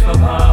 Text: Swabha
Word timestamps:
Swabha 0.00 0.49